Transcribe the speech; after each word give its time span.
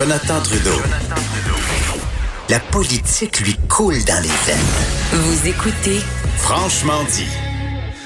Jonathan 0.00 0.40
Trudeau. 0.44 0.80
La 2.48 2.60
politique 2.60 3.40
lui 3.40 3.56
coule 3.68 3.96
dans 4.04 4.22
les 4.22 4.28
veines. 4.28 4.56
Vous 5.12 5.48
écoutez 5.48 5.98
Franchement 6.36 7.02
dit. 7.10 7.26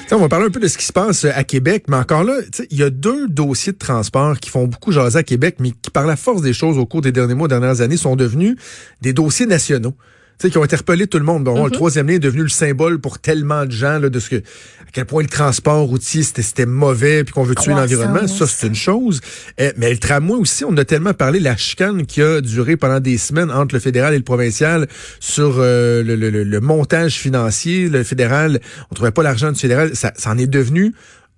T'sais, 0.07 0.15
on 0.15 0.19
va 0.19 0.27
parler 0.27 0.47
un 0.47 0.49
peu 0.49 0.59
de 0.59 0.67
ce 0.67 0.79
qui 0.79 0.85
se 0.85 0.91
passe 0.91 1.23
à 1.25 1.43
Québec, 1.43 1.83
mais 1.89 1.97
encore 1.97 2.23
là, 2.23 2.33
il 2.71 2.79
y 2.79 2.81
a 2.81 2.89
deux 2.89 3.27
dossiers 3.27 3.73
de 3.73 3.77
transport 3.77 4.39
qui 4.39 4.49
font 4.49 4.65
beaucoup 4.65 4.91
jaser 4.91 5.19
à 5.19 5.23
Québec, 5.23 5.57
mais 5.59 5.69
qui, 5.69 5.91
par 5.91 6.07
la 6.07 6.15
force 6.15 6.41
des 6.41 6.53
choses 6.53 6.79
au 6.79 6.87
cours 6.87 7.01
des 7.01 7.11
derniers 7.11 7.35
mois, 7.35 7.47
dernières 7.47 7.81
années, 7.81 7.97
sont 7.97 8.15
devenus 8.15 8.55
des 9.01 9.13
dossiers 9.13 9.45
nationaux. 9.45 9.93
T'sais, 10.37 10.49
qui 10.49 10.57
ont 10.57 10.63
interpellé 10.63 11.07
tout 11.07 11.19
le 11.19 11.25
monde. 11.25 11.43
Bon, 11.45 11.63
Le 11.65 11.71
troisième 11.71 12.07
lien 12.07 12.15
est 12.15 12.19
devenu 12.19 12.41
le 12.43 12.49
symbole 12.49 12.99
pour 12.99 13.19
tellement 13.19 13.65
de 13.65 13.71
gens 13.71 13.99
là, 13.99 14.09
de 14.09 14.19
ce 14.19 14.29
que 14.29 14.35
à 14.37 14.91
quel 14.91 15.05
point 15.05 15.21
le 15.23 15.29
transport 15.29 15.85
routier 15.87 16.21
c'était 16.23 16.41
c'était 16.41 16.65
mauvais 16.65 17.23
puis 17.23 17.33
qu'on 17.33 17.43
veut 17.43 17.55
tuer 17.55 17.71
l'environnement. 17.81 18.27
Ça, 18.27 18.45
c'est 18.47 18.67
une 18.67 18.75
chose. 18.75 19.21
Eh, 19.57 19.71
mais 19.77 19.91
le 19.91 19.97
tramway 19.97 20.33
aussi, 20.35 20.65
on 20.65 20.75
a 20.77 20.85
tellement 20.85 21.13
parlé 21.13 21.39
la 21.39 21.55
chicane 21.55 22.05
qui 22.05 22.21
a 22.21 22.41
duré 22.41 22.77
pendant 22.77 22.99
des 22.99 23.17
semaines 23.17 23.51
entre 23.51 23.75
le 23.75 23.79
fédéral 23.79 24.13
et 24.13 24.17
le 24.17 24.23
provincial 24.23 24.87
sur 25.19 25.55
euh, 25.59 26.03
le, 26.03 26.15
le- 26.15 26.29
le- 26.29 26.43
le 26.43 26.59
montage 26.59 27.13
financier. 27.15 27.87
Le 27.89 28.03
fédéral, 28.03 28.59
on 28.91 28.95
trouvait 28.95 29.11
pas 29.11 29.23
l'argent 29.23 29.51
du 29.51 29.59
fédéral. 29.59 29.95
Ça, 29.95 30.11
ça 30.15 30.31
en 30.31 30.37
est 30.37 30.47
devenu 30.47 30.93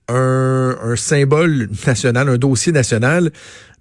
un, 0.07 0.77
un 0.83 0.95
symbole 0.95 1.67
national, 1.87 2.29
un 2.29 2.37
dossier 2.37 2.71
national. 2.71 3.31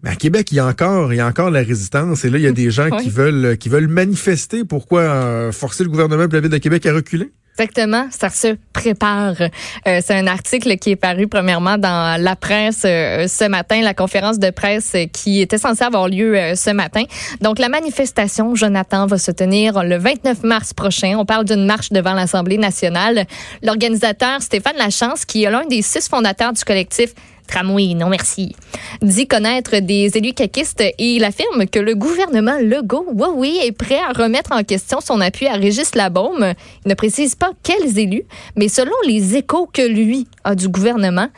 Mais 0.04 0.10
à 0.10 0.16
Québec, 0.16 0.52
il 0.52 0.56
y 0.56 0.58
a 0.60 0.66
encore, 0.66 1.14
il 1.14 1.16
y 1.16 1.20
a 1.20 1.26
encore 1.26 1.50
la 1.50 1.62
résistance. 1.62 2.26
Et 2.26 2.30
là, 2.30 2.36
il 2.36 2.44
y 2.44 2.46
a 2.46 2.52
des 2.52 2.70
gens 2.70 2.88
Oui. 2.92 3.02
qui 3.02 3.08
veulent, 3.08 3.56
qui 3.56 3.70
veulent 3.70 3.88
manifester. 3.88 4.62
Pourquoi 4.64 5.00
euh, 5.00 5.50
forcer 5.50 5.82
le 5.82 5.88
gouvernement 5.88 6.24
et 6.24 6.28
la 6.30 6.40
ville 6.40 6.50
de 6.50 6.58
Québec 6.58 6.84
à 6.84 6.92
reculer? 6.92 7.32
Exactement, 7.56 8.08
ça 8.10 8.30
se 8.30 8.56
prépare. 8.72 9.36
Euh, 9.40 10.00
c'est 10.04 10.14
un 10.14 10.26
article 10.26 10.76
qui 10.76 10.90
est 10.90 10.96
paru 10.96 11.28
premièrement 11.28 11.78
dans 11.78 12.20
la 12.20 12.34
presse 12.34 12.82
euh, 12.84 13.28
ce 13.28 13.48
matin, 13.48 13.80
la 13.80 13.94
conférence 13.94 14.40
de 14.40 14.50
presse 14.50 14.96
qui 15.12 15.40
était 15.40 15.56
censée 15.56 15.84
avoir 15.84 16.08
lieu 16.08 16.36
euh, 16.36 16.56
ce 16.56 16.70
matin. 16.70 17.04
Donc 17.42 17.60
la 17.60 17.68
manifestation, 17.68 18.56
Jonathan, 18.56 19.06
va 19.06 19.18
se 19.18 19.30
tenir 19.30 19.84
le 19.84 19.96
29 19.96 20.42
mars 20.42 20.74
prochain. 20.74 21.14
On 21.16 21.24
parle 21.24 21.44
d'une 21.44 21.64
marche 21.64 21.90
devant 21.90 22.14
l'Assemblée 22.14 22.58
nationale. 22.58 23.24
L'organisateur 23.62 24.42
Stéphane 24.42 24.76
Lachance, 24.76 25.24
qui 25.24 25.44
est 25.44 25.50
l'un 25.50 25.64
des 25.66 25.82
six 25.82 26.08
fondateurs 26.08 26.52
du 26.54 26.64
collectif 26.64 27.14
Tramway, 27.54 27.94
non 27.94 28.08
merci, 28.08 28.56
dit 29.00 29.28
connaître 29.28 29.78
des 29.78 30.10
élus 30.16 30.32
caquistes 30.32 30.80
et 30.80 30.94
il 30.98 31.22
affirme 31.22 31.66
que 31.68 31.78
le 31.78 31.94
gouvernement 31.94 32.58
Legault, 32.60 33.06
oui, 33.36 33.60
est 33.62 33.70
prêt 33.70 34.00
à 34.00 34.10
remettre 34.12 34.50
en 34.50 34.64
question 34.64 34.98
son 35.00 35.20
appui 35.20 35.46
à 35.46 35.52
Régis 35.52 35.94
Labaume. 35.94 36.54
Il 36.84 36.88
ne 36.88 36.94
précise 36.94 37.36
pas 37.36 37.52
quels 37.62 37.96
élus, 37.96 38.24
mais 38.56 38.66
selon 38.66 38.96
les 39.06 39.36
échos 39.36 39.68
que 39.72 39.82
lui 39.82 40.26
a 40.42 40.56
du 40.56 40.68
gouvernement, 40.68 41.28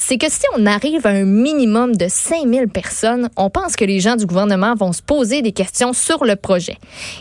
c'est 0.00 0.16
que 0.16 0.30
si 0.30 0.42
on 0.56 0.64
arrive 0.64 1.04
à 1.06 1.10
un 1.10 1.24
minimum 1.24 1.96
de 1.96 2.06
5000 2.08 2.68
personnes, 2.68 3.28
on 3.36 3.50
pense 3.50 3.74
que 3.74 3.84
les 3.84 3.98
gens 3.98 4.14
du 4.14 4.26
gouvernement 4.26 4.76
vont 4.76 4.92
se 4.92 5.02
poser 5.02 5.42
des 5.42 5.50
questions 5.50 5.92
sur 5.92 6.24
le 6.24 6.36
projet. 6.36 6.76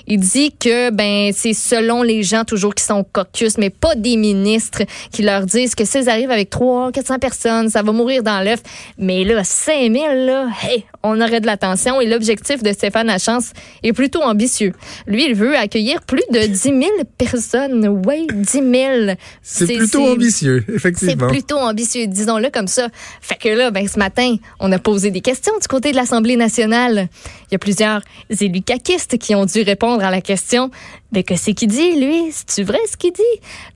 Il 0.05 0.19
dit 0.19 0.51
que 0.51 0.91
ben 0.91 1.31
c'est 1.35 1.53
selon 1.53 2.03
les 2.03 2.21
gens 2.21 2.43
toujours 2.43 2.75
qui 2.75 2.83
sont 2.83 2.99
au 2.99 3.03
caucus, 3.03 3.57
mais 3.57 3.71
pas 3.71 3.95
des 3.95 4.15
ministres 4.15 4.83
qui 5.11 5.23
leur 5.23 5.47
disent 5.47 5.73
que 5.73 5.85
s'ils 5.85 6.07
arrivent 6.07 6.29
avec 6.29 6.51
300, 6.51 6.91
400 6.91 7.17
personnes, 7.19 7.69
ça 7.69 7.81
va 7.81 7.91
mourir 7.91 8.21
dans 8.21 8.41
l'œuf. 8.43 8.61
Mais 8.99 9.23
là, 9.23 9.43
5000, 9.43 10.25
là, 10.25 10.47
hey, 10.63 10.85
on 11.01 11.19
aurait 11.19 11.41
de 11.41 11.47
l'attention 11.47 11.99
et 11.99 12.05
l'objectif 12.05 12.61
de 12.61 12.71
Stéphane 12.73 13.07
Lachance 13.07 13.53
est 13.81 13.93
plutôt 13.93 14.21
ambitieux. 14.21 14.73
Lui, 15.07 15.25
il 15.25 15.33
veut 15.33 15.57
accueillir 15.57 16.03
plus 16.03 16.23
de 16.31 16.45
10 16.45 16.57
000 16.59 16.75
personnes. 17.17 17.87
Oui, 18.05 18.27
10 18.31 18.51
000. 18.51 19.15
C'est 19.41 19.65
plutôt 19.65 20.05
c'est- 20.05 20.11
ambitieux, 20.11 20.63
c'est 20.67 20.75
effectivement. 20.75 21.27
plutôt 21.27 21.57
ambitieux, 21.57 22.05
disons-le 22.05 22.49
comme 22.51 22.66
ça. 22.67 22.89
Fait 23.21 23.35
que 23.35 23.49
là, 23.49 23.71
ben, 23.71 23.87
ce 23.87 23.97
matin, 23.97 24.35
on 24.59 24.71
a 24.71 24.79
posé 24.79 25.11
des 25.11 25.21
questions 25.21 25.53
du 25.59 25.67
côté 25.67 25.91
de 25.91 25.95
l'Assemblée 25.95 26.35
nationale. 26.35 27.07
Il 27.49 27.53
y 27.53 27.55
a 27.55 27.59
plusieurs 27.59 28.01
élus 28.39 28.61
caquistes 28.61 29.17
qui 29.17 29.35
ont 29.35 29.45
dû 29.45 29.61
répondre 29.61 30.03
à 30.03 30.11
la 30.11 30.21
question. 30.21 30.71
Mais 31.11 31.23
que 31.23 31.35
c'est 31.35 31.53
qu'il 31.53 31.69
dit, 31.69 31.99
lui? 31.99 32.31
C'est-tu 32.31 32.63
vrai 32.63 32.79
ce 32.91 32.97
qu'il 32.97 33.13
dit? 33.13 33.21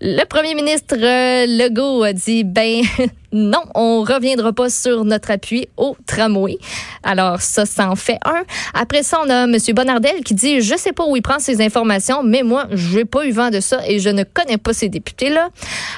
Le 0.02 0.24
premier 0.26 0.54
ministre 0.54 0.96
euh, 0.98 1.46
Legault 1.46 2.04
a 2.04 2.14
dit, 2.14 2.44
ben, 2.44 2.82
non, 3.34 3.64
on 3.76 4.04
reviendra 4.04 4.54
pas 4.54 4.70
sur 4.70 5.06
notre 5.06 5.32
appui 5.32 5.68
au 5.78 5.96
tramway. 6.06 6.58
Alors, 7.04 7.42
ça, 7.42 7.66
ça 7.66 7.90
en 7.90 7.96
fait 7.96 8.18
un. 8.26 8.44
Après 8.74 9.04
ça, 9.04 9.20
on 9.26 9.30
a 9.30 9.44
M. 9.44 9.58
Bonardel 9.74 10.24
qui 10.24 10.34
dit, 10.34 10.62
je 10.62 10.76
sais 10.76 10.92
pas 10.92 11.06
où 11.06 11.16
il 11.16 11.22
prend 11.22 11.40
ces 11.40 11.62
informations, 11.62 12.24
mais 12.24 12.44
moi, 12.44 12.68
j'ai 12.72 13.06
pas 13.06 13.26
eu 13.26 13.32
vent 13.32 13.50
de 13.50 13.60
ça 13.60 13.80
et 13.88 14.00
je 14.00 14.10
ne 14.10 14.24
connais 14.24 14.58
pas 14.58 14.74
ces 14.74 14.90
députés-là. 14.90 15.50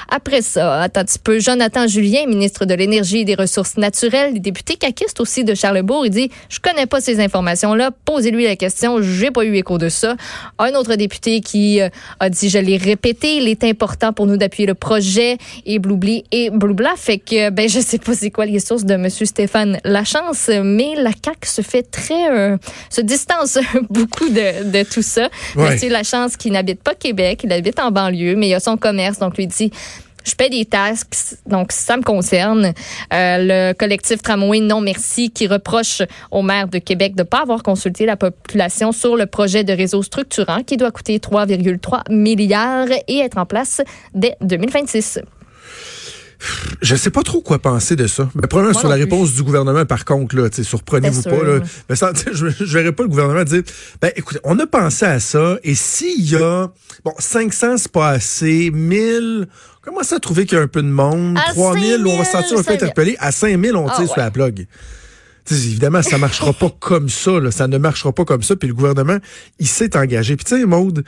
Après 0.08 0.42
ça, 0.42 0.82
attends 0.82 1.00
un 1.00 1.04
petit 1.04 1.18
peu, 1.18 1.40
Jonathan 1.40 1.86
Julien, 1.86 2.26
ministre 2.26 2.64
de 2.64 2.74
l'Énergie 2.74 3.18
et 3.18 3.24
des 3.24 3.34
Ressources 3.34 3.76
naturelles, 3.76 4.40
député 4.40 4.76
caquiste 4.76 5.20
aussi 5.20 5.44
de 5.44 5.54
Charlebourg, 5.54 6.06
il 6.06 6.10
dit, 6.10 6.30
je 6.48 6.60
connais 6.60 6.86
pas 6.86 7.00
ces 7.00 7.20
informations-là, 7.20 7.90
posez-lui 8.04 8.44
la 8.44 8.56
question, 8.56 9.02
j'ai 9.02 9.30
pas 9.30 9.44
eu 9.44 9.56
écho 9.56 9.76
de 9.76 9.88
ça. 9.88 10.16
Un 10.58 10.74
autre 10.74 10.94
député 10.94 11.40
qui 11.40 11.80
euh, 11.80 11.88
a 12.20 12.30
dit, 12.30 12.48
je 12.48 12.58
l'ai 12.58 12.76
répété, 12.76 13.36
il 13.36 13.48
est 13.48 13.64
important 13.64 14.12
pour 14.12 14.26
nous 14.26 14.36
d'appuyer 14.36 14.66
le 14.66 14.74
projet 14.74 15.36
et 15.66 15.78
bloubli 15.78 16.24
et 16.30 16.50
bloubla. 16.50 16.94
Fait 16.96 17.18
que, 17.24 17.50
ben, 17.50 17.68
je 17.68 17.80
sais 17.80 17.98
pas 17.98 18.14
c'est 18.14 18.30
quoi 18.30 18.46
les 18.46 18.60
sources 18.60 18.84
de 18.84 18.94
M. 18.94 19.08
Stéphane 19.08 19.78
Lachance, 19.84 20.50
mais 20.62 20.94
la 20.96 21.10
CAQ 21.10 21.48
se 21.48 21.62
fait 21.62 21.82
très, 21.82 22.30
euh, 22.30 22.56
se 22.90 23.00
distance 23.00 23.58
beaucoup 23.90 24.28
de, 24.28 24.70
de 24.70 24.82
tout 24.88 25.02
ça. 25.02 25.28
Ouais. 25.56 25.72
Monsieur 25.72 25.90
Lachance 25.90 26.36
qui 26.36 26.50
n'habite 26.50 26.82
pas 26.82 26.94
Québec, 26.94 27.40
il 27.44 27.52
habite 27.52 27.80
en 27.80 27.90
banlieue, 27.90 28.36
mais 28.36 28.48
il 28.48 28.54
a 28.54 28.60
son 28.60 28.76
commerce, 28.76 29.18
donc 29.18 29.36
lui 29.36 29.46
dit 29.46 29.70
je 30.24 30.34
paie 30.34 30.48
des 30.48 30.64
taxes, 30.64 31.36
donc 31.46 31.70
ça 31.70 31.96
me 31.96 32.02
concerne. 32.02 32.72
Euh, 33.12 33.36
le 33.38 33.72
collectif 33.74 34.22
Tramway 34.22 34.60
Non 34.60 34.80
Merci 34.80 35.30
qui 35.30 35.46
reproche 35.46 36.02
au 36.30 36.42
maire 36.42 36.68
de 36.68 36.78
Québec 36.78 37.14
de 37.14 37.22
ne 37.22 37.28
pas 37.28 37.42
avoir 37.42 37.62
consulté 37.62 38.06
la 38.06 38.16
population 38.16 38.92
sur 38.92 39.16
le 39.16 39.26
projet 39.26 39.64
de 39.64 39.72
réseau 39.72 40.02
structurant 40.02 40.62
qui 40.62 40.76
doit 40.76 40.90
coûter 40.90 41.18
3,3 41.18 42.10
milliards 42.10 42.88
et 43.06 43.18
être 43.18 43.38
en 43.38 43.46
place 43.46 43.82
dès 44.14 44.36
2026. 44.40 45.20
Je 46.82 46.96
sais 46.96 47.10
pas 47.10 47.22
trop 47.22 47.40
quoi 47.40 47.58
penser 47.58 47.96
de 47.96 48.06
ça. 48.06 48.30
Mais 48.34 48.46
probablement 48.46 48.72
Moi 48.74 48.80
sur 48.80 48.88
la 48.88 48.96
plus. 48.96 49.04
réponse 49.04 49.32
du 49.34 49.42
gouvernement, 49.42 49.84
par 49.86 50.04
contre, 50.04 50.36
là, 50.36 50.48
surprenez-vous 50.52 51.22
pas, 51.22 51.42
là. 51.42 51.60
Mais 51.88 51.96
ça, 51.96 52.12
je, 52.32 52.48
je 52.48 52.64
verrais 52.78 52.92
pas 52.92 53.02
le 53.04 53.08
gouvernement 53.08 53.44
dire, 53.44 53.62
ben, 54.00 54.10
écoutez, 54.16 54.40
on 54.44 54.58
a 54.58 54.66
pensé 54.66 55.04
à 55.06 55.20
ça, 55.20 55.58
et 55.62 55.74
s'il 55.74 56.28
y 56.30 56.36
a, 56.36 56.68
bon, 57.04 57.12
500, 57.18 57.76
c'est 57.78 57.92
pas 57.92 58.08
assez, 58.10 58.70
1000, 58.72 59.46
on 59.82 59.90
commence 59.90 60.12
à 60.12 60.18
trouver 60.18 60.46
qu'il 60.46 60.58
y 60.58 60.60
a 60.60 60.64
un 60.64 60.68
peu 60.68 60.82
de 60.82 60.88
monde, 60.88 61.38
À 61.38 61.52
3000, 61.52 62.04
on 62.06 62.18
va 62.18 62.24
se 62.24 62.32
5000, 62.32 62.42
sentir 62.42 62.58
un 62.58 62.62
peu 62.62 62.64
5000. 62.64 62.72
interpellé, 62.82 63.16
à 63.18 63.32
5000, 63.32 63.76
on 63.76 63.86
Ah, 63.88 63.94
tire 63.96 64.06
sur 64.08 64.18
la 64.18 64.30
plug. 64.30 64.66
Évidemment, 65.50 66.02
ça 66.02 66.16
marchera 66.18 66.52
pas 66.54 66.70
comme 66.80 67.08
ça, 67.08 67.38
là. 67.38 67.50
Ça 67.50 67.68
ne 67.68 67.76
marchera 67.78 68.12
pas 68.12 68.24
comme 68.24 68.42
ça, 68.42 68.56
puis 68.56 68.68
le 68.68 68.74
gouvernement, 68.74 69.18
il 69.58 69.68
s'est 69.68 69.96
engagé. 69.96 70.36
Puis 70.36 70.44
tu 70.46 70.58
sais, 70.58 70.64
Maude, 70.66 71.04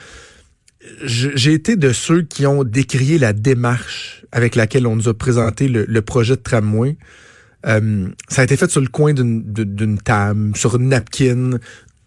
j'ai 1.03 1.53
été 1.53 1.75
de 1.75 1.91
ceux 1.91 2.21
qui 2.21 2.45
ont 2.45 2.63
décrié 2.63 3.17
la 3.17 3.33
démarche 3.33 4.25
avec 4.31 4.55
laquelle 4.55 4.87
on 4.87 4.95
nous 4.95 5.07
a 5.07 5.13
présenté 5.13 5.67
le, 5.67 6.01
projet 6.01 6.35
de 6.35 6.41
tramway. 6.41 6.97
Euh, 7.65 8.07
ça 8.29 8.41
a 8.41 8.43
été 8.43 8.55
fait 8.55 8.69
sur 8.69 8.81
le 8.81 8.87
coin 8.87 9.13
d'une 9.13 9.97
table, 10.03 10.55
sur 10.55 10.75
une 10.75 10.89
napkin. 10.89 11.59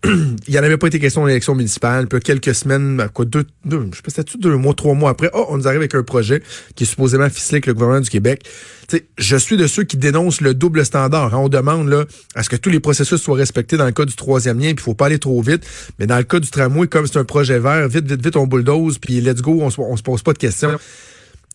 Il 0.04 0.36
n'y 0.48 0.58
en 0.58 0.62
avait 0.62 0.78
pas 0.78 0.86
été 0.86 0.98
question 0.98 1.26
d'élection 1.26 1.54
municipale. 1.54 2.06
Puis 2.08 2.20
quelques 2.20 2.54
semaines, 2.54 3.06
quoi, 3.12 3.26
deux, 3.26 3.44
deux, 3.66 3.88
je 3.90 3.96
sais 3.96 4.02
pas, 4.02 4.10
c'était 4.10 4.38
deux 4.38 4.56
mois, 4.56 4.72
trois 4.72 4.94
mois 4.94 5.10
après, 5.10 5.30
oh, 5.34 5.46
on 5.50 5.58
nous 5.58 5.68
arrive 5.68 5.80
avec 5.80 5.94
un 5.94 6.02
projet 6.02 6.42
qui 6.74 6.84
est 6.84 6.86
supposément 6.86 7.28
ficelé 7.28 7.56
avec 7.56 7.66
le 7.66 7.74
gouvernement 7.74 8.00
du 8.00 8.08
Québec. 8.08 8.44
Tu 8.88 8.96
sais, 8.96 9.06
je 9.18 9.36
suis 9.36 9.58
de 9.58 9.66
ceux 9.66 9.84
qui 9.84 9.98
dénoncent 9.98 10.40
le 10.40 10.54
double 10.54 10.86
standard. 10.86 11.34
hein. 11.34 11.38
On 11.38 11.48
demande 11.50 11.88
là 11.88 12.04
à 12.34 12.42
ce 12.42 12.48
que 12.48 12.56
tous 12.56 12.70
les 12.70 12.80
processus 12.80 13.20
soient 13.20 13.36
respectés 13.36 13.76
dans 13.76 13.84
le 13.84 13.92
cas 13.92 14.06
du 14.06 14.14
troisième 14.14 14.58
lien, 14.58 14.68
puis 14.68 14.76
il 14.78 14.80
faut 14.82 14.94
pas 14.94 15.06
aller 15.06 15.18
trop 15.18 15.40
vite. 15.42 15.66
Mais 15.98 16.06
dans 16.06 16.16
le 16.16 16.24
cas 16.24 16.40
du 16.40 16.48
tramway, 16.48 16.88
comme 16.88 17.06
c'est 17.06 17.18
un 17.18 17.24
projet 17.24 17.58
vert, 17.58 17.86
vite, 17.88 18.06
vite, 18.06 18.24
vite, 18.24 18.36
on 18.36 18.46
bulldoze, 18.46 18.98
puis 18.98 19.20
let's 19.20 19.42
go, 19.42 19.60
on 19.60 19.70
on 19.82 19.96
se 19.96 20.02
pose 20.02 20.22
pas 20.22 20.32
de 20.32 20.38
questions. 20.38 20.78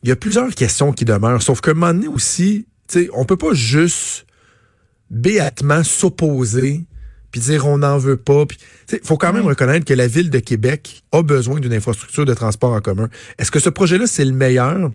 Il 0.03 0.09
y 0.09 0.11
a 0.11 0.15
plusieurs 0.15 0.53
questions 0.53 0.91
qui 0.93 1.03
demeurent. 1.03 1.41
Sauf 1.41 1.61
qu'à 1.61 1.71
un 1.71 1.73
moment 1.73 1.93
donné 1.93 2.07
aussi, 2.07 2.67
on 3.13 3.25
peut 3.25 3.37
pas 3.37 3.53
juste 3.53 4.27
béatement 5.09 5.83
s'opposer 5.83 6.85
puis 7.35 7.41
dire 7.41 7.67
on 7.67 7.79
n'en 7.79 7.97
veut 7.97 8.15
pas. 8.15 8.45
Sais, 8.87 9.01
faut 9.03 9.17
quand 9.17 9.33
même 9.33 9.45
reconnaître 9.45 9.83
que 9.83 9.93
la 9.93 10.07
ville 10.07 10.29
de 10.29 10.39
Québec 10.39 11.03
a 11.11 11.21
besoin 11.21 11.59
d'une 11.59 11.73
infrastructure 11.73 12.23
de 12.23 12.33
transport 12.33 12.71
en 12.71 12.79
commun. 12.79 13.09
Est-ce 13.37 13.51
que 13.51 13.59
ce 13.59 13.69
projet-là, 13.69 14.07
c'est 14.07 14.23
le 14.23 14.31
meilleur? 14.31 14.89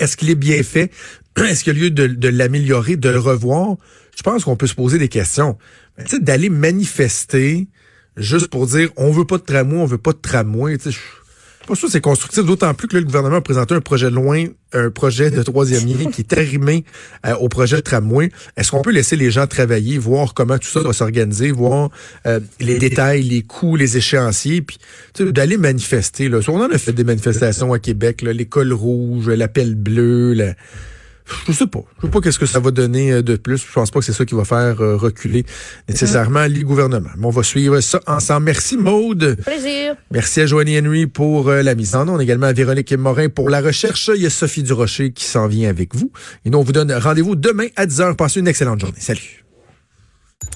Est-ce 0.00 0.16
qu'il 0.16 0.30
est 0.30 0.34
bien 0.34 0.64
fait? 0.64 0.90
Est-ce 1.36 1.62
qu'il 1.62 1.76
y 1.76 1.78
a 1.78 1.80
lieu 1.80 1.90
de, 1.92 2.08
de 2.08 2.28
l'améliorer, 2.28 2.96
de 2.96 3.08
le 3.08 3.20
revoir? 3.20 3.76
Je 4.16 4.22
pense 4.24 4.42
qu'on 4.42 4.56
peut 4.56 4.66
se 4.66 4.74
poser 4.74 4.98
des 4.98 5.06
questions. 5.06 5.56
Mais 5.96 6.02
tu 6.02 6.16
sais, 6.16 6.18
d'aller 6.18 6.48
manifester 6.48 7.68
juste 8.16 8.48
pour 8.48 8.66
dire 8.66 8.90
on 8.96 9.12
veut 9.12 9.24
pas 9.24 9.38
de 9.38 9.44
tramway, 9.44 9.76
on 9.76 9.86
veut 9.86 9.96
pas 9.96 10.12
de 10.12 10.18
tramway, 10.18 10.76
tu 10.76 10.90
sûr 11.74 11.86
que 11.88 11.92
c'est 11.92 12.00
constructif, 12.00 12.44
d'autant 12.44 12.74
plus 12.74 12.88
que 12.88 12.96
le 12.96 13.04
gouvernement 13.04 13.36
a 13.36 13.40
présenté 13.40 13.74
un 13.74 13.80
projet 13.80 14.10
de 14.10 14.14
loin, 14.14 14.44
un 14.74 14.90
projet 14.90 15.30
de 15.30 15.42
troisième 15.42 15.86
lien 15.86 16.10
qui 16.10 16.20
est 16.20 16.32
arrimé 16.36 16.84
euh, 17.24 17.34
au 17.36 17.48
projet 17.48 17.76
de 17.76 17.80
tramway. 17.80 18.30
Est-ce 18.56 18.70
qu'on 18.70 18.82
peut 18.82 18.90
laisser 18.90 19.16
les 19.16 19.30
gens 19.30 19.46
travailler, 19.46 19.96
voir 19.96 20.34
comment 20.34 20.58
tout 20.58 20.68
ça 20.68 20.82
doit 20.82 20.92
s'organiser, 20.92 21.52
voir 21.52 21.90
euh, 22.26 22.40
les 22.60 22.78
détails, 22.78 23.22
les 23.22 23.42
coûts, 23.42 23.76
les 23.76 23.96
échéanciers, 23.96 24.60
puis 24.62 24.78
d'aller 25.18 25.56
manifester. 25.56 26.28
Là? 26.28 26.40
On 26.48 26.60
en 26.60 26.70
a 26.70 26.76
fait 26.78 26.92
des 26.92 27.04
manifestations 27.04 27.72
à 27.72 27.78
Québec, 27.78 28.20
là, 28.22 28.32
l'école 28.32 28.72
rouge, 28.72 29.28
l'appel 29.28 29.74
bleu, 29.74 30.34
la- 30.34 30.54
je 31.46 31.52
sais 31.52 31.66
pas. 31.66 31.80
Je 31.98 32.06
sais 32.06 32.10
pas 32.10 32.20
qu'est-ce 32.20 32.38
que 32.38 32.46
ça 32.46 32.60
va 32.60 32.70
donner 32.70 33.12
euh, 33.12 33.22
de 33.22 33.36
plus. 33.36 33.64
Je 33.66 33.72
pense 33.72 33.90
pas 33.90 34.00
que 34.00 34.04
c'est 34.04 34.12
ça 34.12 34.24
qui 34.24 34.34
va 34.34 34.44
faire 34.44 34.80
euh, 34.80 34.96
reculer 34.96 35.44
nécessairement 35.88 36.44
les 36.44 36.62
gouvernements. 36.62 37.10
Mais 37.16 37.26
on 37.26 37.30
va 37.30 37.42
suivre 37.42 37.80
ça 37.80 38.00
ensemble. 38.06 38.46
Merci 38.46 38.76
Maude. 38.76 39.36
Plaisir. 39.44 39.96
Merci 40.10 40.42
à 40.42 40.46
Joanie 40.46 40.78
Henry 40.78 41.06
pour 41.06 41.48
euh, 41.48 41.62
la 41.62 41.74
mise 41.74 41.94
en 41.94 42.08
onde, 42.08 42.20
également 42.20 42.46
à 42.46 42.52
Véronique 42.52 42.92
Morin 42.92 43.28
pour 43.28 43.48
la 43.48 43.60
recherche. 43.60 44.10
Il 44.14 44.22
y 44.22 44.26
a 44.26 44.30
Sophie 44.30 44.62
Durocher 44.62 45.12
qui 45.12 45.24
s'en 45.24 45.46
vient 45.46 45.70
avec 45.70 45.94
vous. 45.94 46.10
Et 46.44 46.50
nous, 46.50 46.58
on 46.58 46.62
vous 46.62 46.72
donne 46.72 46.92
rendez-vous 46.92 47.36
demain 47.36 47.66
à 47.76 47.86
10h. 47.86 48.16
Passez 48.16 48.40
une 48.40 48.48
excellente 48.48 48.80
journée. 48.80 49.00
Salut. 49.00 49.44